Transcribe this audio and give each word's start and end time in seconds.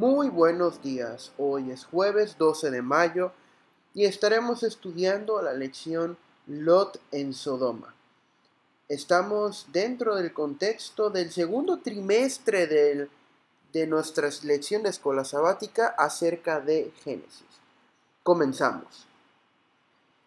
Muy 0.00 0.30
buenos 0.30 0.80
días, 0.80 1.30
hoy 1.36 1.70
es 1.70 1.84
jueves 1.84 2.38
12 2.38 2.70
de 2.70 2.80
mayo 2.80 3.32
y 3.92 4.06
estaremos 4.06 4.62
estudiando 4.62 5.42
la 5.42 5.52
lección 5.52 6.16
Lot 6.46 6.98
en 7.12 7.34
Sodoma. 7.34 7.94
Estamos 8.88 9.66
dentro 9.74 10.16
del 10.16 10.32
contexto 10.32 11.10
del 11.10 11.30
segundo 11.30 11.80
trimestre 11.80 12.66
de 12.66 13.86
nuestra 13.86 14.30
lección 14.44 14.82
de 14.84 14.88
escuela 14.88 15.22
sabática 15.22 15.88
acerca 15.88 16.60
de 16.60 16.94
Génesis. 17.04 17.60
Comenzamos. 18.22 19.06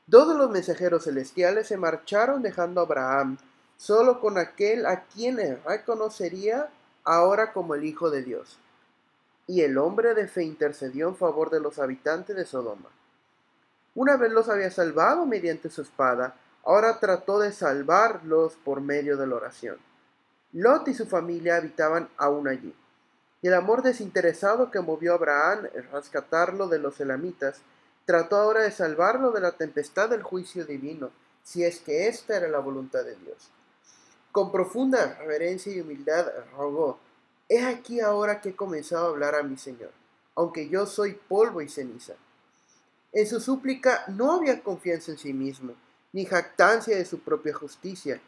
Todos 0.08 0.38
los 0.38 0.52
mensajeros 0.52 1.06
celestiales 1.06 1.66
se 1.66 1.78
marcharon 1.78 2.44
dejando 2.44 2.80
a 2.80 2.84
Abraham 2.84 3.40
solo 3.78 4.20
con 4.20 4.38
aquel 4.38 4.86
a 4.86 5.06
quien 5.06 5.38
reconocería 5.66 6.70
ahora 7.04 7.52
como 7.54 7.74
el 7.74 7.86
Hijo 7.86 8.12
de 8.12 8.22
Dios 8.22 8.60
y 9.48 9.62
el 9.62 9.78
hombre 9.78 10.14
de 10.14 10.28
fe 10.28 10.44
intercedió 10.44 11.10
en 11.10 11.16
favor 11.16 11.50
de 11.50 11.60
los 11.60 11.80
habitantes 11.80 12.36
de 12.36 12.46
Sodoma. 12.46 12.90
Una 13.96 14.18
vez 14.18 14.32
los 14.32 14.50
había 14.50 14.72
salvado 14.72 15.26
mediante 15.26 15.70
su 15.70 15.82
espada, 15.82 16.36
ahora 16.64 17.00
trató 17.00 17.40
de 17.40 17.52
salvarlos 17.52 18.56
por 18.64 18.82
medio 18.82 19.18
de 19.18 19.28
la 19.28 19.36
oración. 19.36 19.78
Lot 20.54 20.88
y 20.88 20.94
su 20.94 21.06
familia 21.06 21.58
habitaban 21.58 22.10
aún 22.18 22.48
allí, 22.48 22.74
y 23.42 23.48
el 23.48 23.54
amor 23.54 23.84
desinteresado 23.84 24.72
que 24.72 24.80
movió 24.80 25.12
a 25.12 25.16
Abraham 25.16 25.68
en 25.74 25.92
rescatarlo 25.92 26.68
de 26.68 26.80
los 26.80 27.00
elamitas, 27.02 27.62
trató 28.06 28.38
ahora 28.38 28.62
de 28.62 28.72
salvarlo 28.72 29.32
de 29.32 29.42
la 29.42 29.52
tempestad 29.52 30.10
del 30.10 30.24
juicio 30.24 30.66
divino, 30.66 31.12
si 31.44 31.64
es 31.64 31.80
que 31.80 32.08
esta 32.08 32.38
era 32.38 32.48
la 32.48 32.60
voluntad 32.60 33.04
de 33.04 33.16
Dios. 33.16 33.52
Con 34.32 34.52
profunda 34.52 35.16
reverencia 35.20 35.74
y 35.74 35.82
humildad 35.82 36.28
rogó, 36.58 37.00
He 37.50 37.66
aquí 37.66 38.00
ahora 38.00 38.40
que 38.40 38.50
he 38.50 38.56
comenzado 38.56 39.06
a 39.06 39.10
hablar 39.10 39.36
a 39.36 39.44
mi 39.44 39.58
Señor, 39.58 39.92
aunque 40.36 40.70
yo 40.70 40.86
soy 40.86 41.14
polvo 41.28 41.62
y 41.62 41.68
ceniza. 41.68 42.14
En 43.12 43.28
su 43.28 43.40
súplica 43.40 44.06
no 44.08 44.32
había 44.32 44.64
confianza 44.64 45.12
en 45.12 45.18
sí 45.18 45.34
mismo, 45.34 45.74
ni 46.14 46.26
jactancia 46.26 46.96
de 46.96 47.06
su 47.06 47.20
propia 47.20 47.54
justicia. 47.54 48.22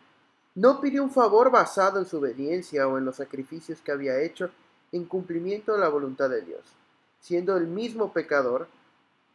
No 0.53 0.81
pidió 0.81 1.02
un 1.02 1.11
favor 1.11 1.49
basado 1.49 1.99
en 1.99 2.05
su 2.05 2.17
obediencia 2.17 2.88
o 2.88 2.97
en 2.97 3.05
los 3.05 3.16
sacrificios 3.16 3.81
que 3.81 3.91
había 3.91 4.19
hecho 4.19 4.52
en 4.91 5.05
cumplimiento 5.05 5.73
de 5.73 5.79
la 5.79 5.89
voluntad 5.89 6.29
de 6.29 6.41
Dios. 6.41 6.63
Siendo 7.19 7.55
el 7.57 7.67
mismo 7.67 8.11
pecador, 8.11 8.67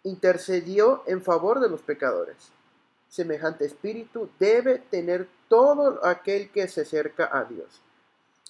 intercedió 0.05 1.03
en 1.07 1.23
favor 1.23 1.59
de 1.59 1.69
los 1.69 1.83
pecadores. 1.83 2.53
Semejante 3.09 3.65
espíritu 3.65 4.29
debe 4.39 4.79
tener 4.79 5.29
todo 5.49 6.05
aquel 6.07 6.51
que 6.51 6.69
se 6.69 6.83
acerca 6.83 7.29
a 7.33 7.45
Dios 7.45 7.81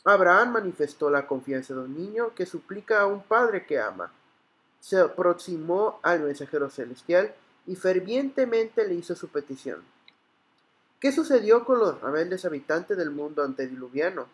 Abraham 0.04 0.52
manifestó 0.52 1.10
la 1.10 1.26
confianza 1.26 1.74
de 1.74 1.80
un 1.80 1.96
niño 1.96 2.34
que 2.34 2.46
suplica 2.46 3.00
a 3.00 3.06
un 3.06 3.22
padre 3.22 3.66
que 3.66 3.78
ama. 3.78 4.12
Se 4.80 4.98
aproximó 4.98 6.00
al 6.02 6.20
mensajero 6.20 6.70
celestial 6.70 7.34
y 7.66 7.76
fervientemente 7.76 8.86
le 8.86 8.94
hizo 8.94 9.14
su 9.14 9.28
petición. 9.28 9.82
¿Qué 11.00 11.12
sucedió 11.12 11.64
con 11.64 11.78
los 11.78 12.00
rebeldes 12.00 12.44
habitantes 12.44 12.96
del 12.96 13.10
mundo 13.10 13.42
antediluviano? 13.42 14.26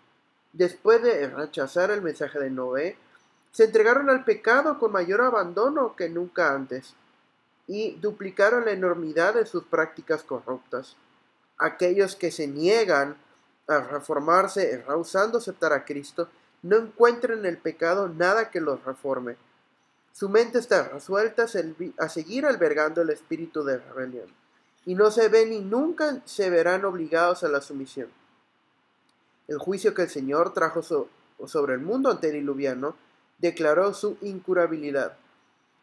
Después 0.52 1.02
de 1.02 1.28
rechazar 1.28 1.90
el 1.90 2.02
mensaje 2.02 2.38
de 2.38 2.50
Noé, 2.50 2.96
se 3.52 3.64
entregaron 3.64 4.10
al 4.10 4.24
pecado 4.24 4.78
con 4.78 4.92
mayor 4.92 5.20
abandono 5.20 5.96
que 5.96 6.08
nunca 6.08 6.54
antes 6.54 6.94
y 7.66 7.92
duplicaron 7.96 8.64
la 8.64 8.72
enormidad 8.72 9.34
de 9.34 9.46
sus 9.46 9.64
prácticas 9.64 10.22
corruptas. 10.22 10.96
Aquellos 11.58 12.16
que 12.16 12.30
se 12.30 12.46
niegan 12.46 13.16
a 13.68 13.80
reformarse, 13.80 14.84
rehusando 14.86 15.38
aceptar 15.38 15.72
a 15.72 15.84
Cristo, 15.84 16.28
no 16.62 16.76
encuentra 16.76 17.34
en 17.34 17.46
el 17.46 17.58
pecado 17.58 18.08
nada 18.08 18.50
que 18.50 18.60
los 18.60 18.84
reforme. 18.84 19.36
Su 20.12 20.28
mente 20.28 20.58
está 20.58 20.88
resuelta 20.88 21.46
a 21.98 22.08
seguir 22.08 22.46
albergando 22.46 23.02
el 23.02 23.10
espíritu 23.10 23.62
de 23.64 23.78
rebelión, 23.78 24.28
y 24.84 24.94
no 24.94 25.10
se 25.10 25.28
ven 25.28 25.50
ni 25.50 25.60
nunca 25.60 26.22
se 26.24 26.48
verán 26.48 26.84
obligados 26.84 27.44
a 27.44 27.48
la 27.48 27.60
sumisión. 27.60 28.08
El 29.48 29.58
juicio 29.58 29.94
que 29.94 30.02
el 30.02 30.08
Señor 30.08 30.54
trajo 30.54 30.82
sobre 30.82 31.74
el 31.74 31.80
mundo 31.80 32.10
antediluviano 32.10 32.96
declaró 33.38 33.92
su 33.94 34.16
incurabilidad. 34.22 35.16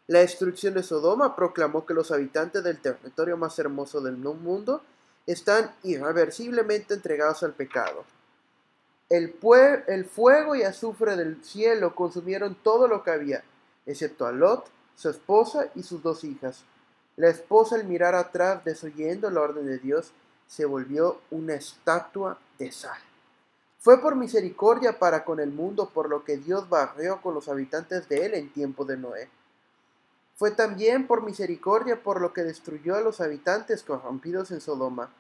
La 0.07 0.19
destrucción 0.19 0.73
de 0.73 0.83
Sodoma 0.83 1.35
proclamó 1.35 1.85
que 1.85 1.93
los 1.93 2.11
habitantes 2.11 2.63
del 2.63 2.79
territorio 2.79 3.37
más 3.37 3.57
hermoso 3.59 4.01
del 4.01 4.17
mundo 4.17 4.81
están 5.25 5.73
irreversiblemente 5.83 6.93
entregados 6.93 7.43
al 7.43 7.53
pecado. 7.53 8.05
El, 9.09 9.35
el, 9.87 10.05
fuego 10.05 10.55
y 10.55 10.63
azufre 10.63 11.15
del 11.15 11.43
cielo 11.43 11.93
consumieron 11.93 12.55
todo 12.55 12.87
lo 12.87 13.03
que 13.03 13.11
había, 13.11 13.43
excepto 13.85 14.25
a 14.25 14.31
Lot, 14.31 14.69
su 14.95 15.09
esposa 15.09 15.67
y 15.75 15.83
sus 15.83 16.01
dos 16.01 16.23
hijas. 16.23 16.63
La 17.15 17.29
esposa 17.29 17.75
al 17.75 17.85
mirar 17.85 18.15
atrás, 18.15 18.63
desoyendo 18.65 19.29
la 19.29 19.41
orden 19.41 19.67
de 19.67 19.77
Dios, 19.77 20.11
se 20.47 20.65
volvió 20.65 21.19
una 21.31 21.53
estatua 21.53 22.39
de 22.57 22.71
sal. 22.71 22.99
Fue 23.79 24.01
por 24.01 24.15
misericordia 24.15 24.97
para 24.97 25.25
con 25.25 25.39
el 25.39 25.51
mundo 25.51 25.89
por 25.89 26.09
lo 26.09 26.23
que 26.23 26.37
Dios 26.37 26.69
barrió 26.69 27.21
con 27.21 27.33
los 27.33 27.49
habitantes 27.49 28.07
de 28.07 28.25
él 28.25 28.33
en 28.33 28.51
tiempo 28.51 28.85
de 28.85 28.97
Noé. 28.97 29.29
Fue 30.35 30.51
también 30.51 31.05
por 31.05 31.23
misericordia 31.23 32.01
por 32.01 32.19
lo 32.19 32.33
que 32.33 32.43
destruyó 32.43 32.95
a 32.95 33.01
los 33.01 33.21
habitantes 33.21 33.83
corrompidos 33.83 34.49
en 34.51 34.61
Sodoma. 34.61 35.11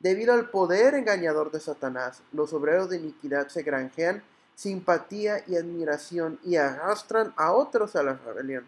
Debido 0.00 0.34
al 0.34 0.50
poder 0.50 0.94
engañador 0.94 1.52
de 1.52 1.60
Satanás, 1.60 2.22
los 2.32 2.52
obreros 2.52 2.90
de 2.90 2.96
iniquidad 2.96 3.48
se 3.48 3.62
granjean 3.62 4.22
simpatía 4.56 5.44
y 5.46 5.56
admiración 5.56 6.38
y 6.44 6.56
arrastran 6.56 7.32
a 7.36 7.52
otros 7.52 7.94
a 7.94 8.02
la 8.02 8.14
rebelión. 8.14 8.66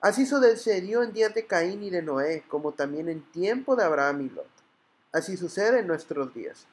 Así 0.00 0.24
sucedió 0.24 1.02
en 1.02 1.12
días 1.12 1.34
de 1.34 1.46
Caín 1.46 1.82
y 1.82 1.90
de 1.90 2.00
Noé, 2.00 2.42
como 2.48 2.72
también 2.72 3.10
en 3.10 3.22
tiempo 3.32 3.76
de 3.76 3.84
Abraham 3.84 4.22
y 4.22 4.30
Lot. 4.30 4.48
Así 5.12 5.36
sucede 5.36 5.80
en 5.80 5.86
nuestros 5.86 6.32
días. 6.32 6.66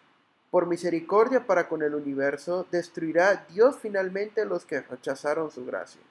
Por 0.49 0.65
misericordia 0.65 1.45
para 1.45 1.67
con 1.67 1.83
el 1.83 1.93
universo, 1.93 2.65
destruirá 2.71 3.45
Dios 3.49 3.75
finalmente 3.81 4.41
a 4.41 4.45
los 4.45 4.65
que 4.65 4.79
rechazaron 4.79 5.51
su 5.51 5.65
gracia 5.65 6.01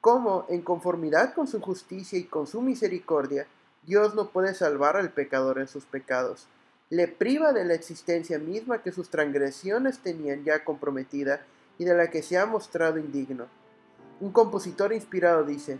cómo, 0.00 0.46
en 0.48 0.62
conformidad 0.62 1.34
con 1.34 1.46
su 1.46 1.60
justicia 1.60 2.18
y 2.18 2.24
con 2.24 2.46
su 2.46 2.60
misericordia, 2.62 3.46
Dios 3.84 4.14
no 4.14 4.30
puede 4.30 4.54
salvar 4.54 4.96
al 4.96 5.10
pecador 5.10 5.58
en 5.58 5.68
sus 5.68 5.84
pecados. 5.84 6.46
Le 6.90 7.08
priva 7.08 7.52
de 7.52 7.64
la 7.64 7.74
existencia 7.74 8.38
misma 8.38 8.82
que 8.82 8.92
sus 8.92 9.10
transgresiones 9.10 9.98
tenían 9.98 10.44
ya 10.44 10.64
comprometida 10.64 11.42
y 11.78 11.84
de 11.84 11.94
la 11.94 12.10
que 12.10 12.22
se 12.22 12.38
ha 12.38 12.46
mostrado 12.46 12.98
indigno. 12.98 13.46
Un 14.20 14.32
compositor 14.32 14.92
inspirado 14.92 15.44
dice, 15.44 15.78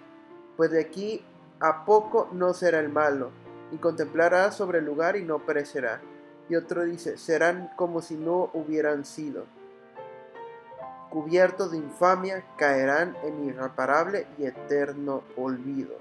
pues 0.57 0.71
de 0.71 0.81
aquí 0.81 1.25
a 1.61 1.85
poco 1.85 2.29
no 2.33 2.55
será 2.55 2.79
el 2.81 2.89
malo, 2.89 3.31
y 3.73 3.79
contemplará 3.79 4.53
sobre 4.53 4.79
el 4.79 4.85
lugar 4.85 5.17
y 5.17 5.25
no 5.25 5.45
perecerá. 5.45 6.01
Y 6.49 6.57
otro 6.57 6.85
dice, 6.85 7.19
serán 7.19 7.71
como 7.77 8.01
si 8.01 8.17
no 8.17 8.51
hubieran 8.55 9.05
sido 9.05 9.47
cubiertos 11.11 11.73
de 11.73 11.79
infamia, 11.79 12.45
caerán 12.57 13.17
en 13.25 13.45
irreparable 13.45 14.27
y 14.39 14.47
eterno 14.47 15.23
olvido. 15.37 15.97